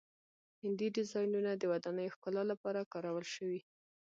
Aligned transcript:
هندسي 0.63 0.87
ډیزاینونه 0.97 1.51
د 1.55 1.63
ودانیو 1.71 2.13
ښکلا 2.15 2.43
لپاره 2.51 2.89
کارول 2.93 3.25
شوي. 3.35 3.61